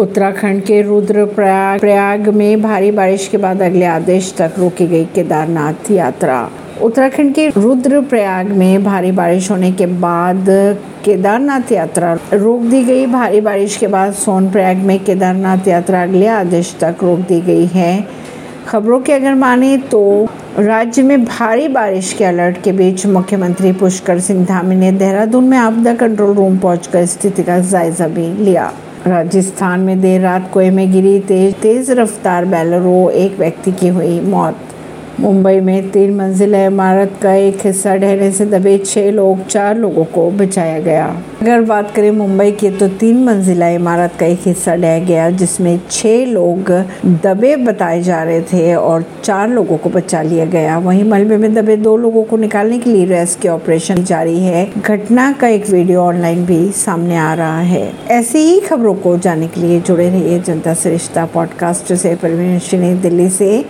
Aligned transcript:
उत्तराखंड 0.00 0.62
के 0.62 0.80
रुद्रप्रयाग 0.82 1.80
प्रयाग 1.80 2.28
में 2.28 2.62
भारी 2.62 2.90
बारिश 2.90 3.26
के 3.28 3.36
बाद 3.36 3.60
अगले 3.62 3.84
आदेश 3.86 4.32
तक 4.38 4.54
रोकी 4.58 4.86
गई 4.86 5.04
केदारनाथ 5.04 5.90
यात्रा। 5.90 6.38
उत्तराखंड 6.82 7.34
के 7.34 7.46
रुद्रप्रयाग 7.48 8.48
में 8.48 8.84
भारी 8.84 9.12
बारिश 9.12 9.50
होने 9.50 9.70
के 9.72 9.86
बाद 9.86 10.46
केदारनाथ 11.04 11.72
यात्रा 11.72 12.12
रोक 12.32 12.60
दी 12.60 12.82
गई। 12.84 13.06
भारी 13.06 13.40
बारिश 13.40 13.76
के 13.76 13.86
बाद 13.86 14.12
सोनप्रयाग 14.14 14.76
में 14.76 14.98
केदारनाथ 15.04 15.68
यात्रा 15.68 16.02
अगले 16.02 16.26
आदेश 16.26 16.76
तक 16.80 16.96
रोक 17.02 17.18
दी 17.18 17.40
गई 17.40 17.66
है। 17.66 18.06
खबरों 18.68 19.00
के 19.00 19.12
अगर 19.12 19.34
माने 19.34 19.76
तो 19.90 20.28
राज्य 20.58 21.02
में 21.02 21.24
भारी 21.24 21.68
बारिश 21.68 22.12
के 22.12 22.24
अलर्ट 22.24 22.62
के 22.62 22.72
बीच 22.72 23.06
मुख्यमंत्री 23.06 23.72
पुष्कर 23.72 24.20
सिंह 24.20 24.44
धामी 24.46 24.76
ने 24.76 24.90
देहरादून 24.92 25.44
में 25.44 25.58
आपदा 25.58 25.94
कंट्रोल 25.94 26.34
रूम 26.36 26.58
पहुंचकर 26.58 27.06
स्थिति 27.06 27.42
का 27.42 27.58
जायजा 27.60 28.08
भी 28.08 28.26
लिया। 28.44 28.72
राजस्थान 29.06 29.80
में 29.80 30.00
देर 30.00 30.20
रात 30.20 30.50
कुएँ 30.52 30.70
में 30.70 30.92
गिरी 30.92 31.18
तेज 31.20 31.54
तेज 31.54 31.90
रफ्तार 31.90 32.44
बैलरो 32.44 33.10
एक 33.10 33.38
व्यक्ति 33.38 33.72
की 33.72 33.88
हुई 33.88 34.20
मौत। 34.20 34.73
मुंबई 35.20 35.60
में 35.60 35.90
तीन 35.90 36.14
मंजिला 36.14 36.64
इमारत 36.64 37.12
का 37.22 37.34
एक 37.34 37.58
हिस्सा 37.64 37.96
ढहने 37.96 38.30
से 38.32 38.46
दबे 38.46 38.78
छह 38.78 39.10
लोग, 39.10 39.46
चार 39.46 39.76
लोगों 39.76 40.04
को 40.04 40.30
बचाया 40.30 40.78
गया। 40.78 41.22
अगर 41.42 41.60
बात 41.60 41.90
करें 41.90 42.10
मुंबई 42.10 42.52
की 42.52 42.70
तो 42.70 42.88
तीन 42.88 43.24
मंजिला 43.24 43.68
इमारत 43.68 44.12
का 44.20 44.26
एक 44.26 44.40
हिस्सा 44.46 44.76
ढह 44.76 44.98
गया, 44.98 45.30
जिसमें 45.30 45.80
छह 45.90 46.24
लोग 46.26 46.70
दबे 47.06 47.56
बताए 47.56 48.02
जा 48.02 48.22
रहे 48.22 48.40
थे 48.42 48.74
और 48.74 49.04
चार 49.24 49.48
लोगों 49.48 49.76
को 49.76 49.90
बचा 49.90 50.22
लिया 50.22 50.44
गया। 50.44 50.78
वहीं 50.78 51.04
मलबे 51.04 51.36
में 51.36 51.54
दबे 51.54 51.76
दो 51.76 51.96
लोगों 51.96 52.24
को 52.24 52.36
निकालने 52.36 52.78
के 52.78 52.90
लिए 52.90 53.04
रेस्क्यू 53.04 53.52
ऑपरेशन 53.52 54.04
जारी 54.04 54.38
है। 54.38 54.72
घटना 54.80 55.32
का 55.32 55.48
एक 55.48 55.70
वीडियो 55.70 56.00
ऑनलाइन 56.00 56.44
भी 56.46 56.70
सामने 56.70 57.16
आ 57.16 57.34
रहा 57.34 57.60
है। 57.60 57.92
ऐसी 58.10 58.38
ही 58.38 58.60
खबरों 58.60 58.94
को 58.94 59.18
जानने 59.18 59.46
के 59.46 59.60
लिए 59.60 59.80
जुड़े 59.80 60.08
रहिए 60.08 60.38
जनता 60.38 60.74
से 60.74 60.90
रिश्ता 60.90 61.24
पॉडकास्ट 61.24 61.92
से। 61.92 62.14
परवीन 62.14 63.00
दिल्ली 63.00 63.28
से 63.28 63.64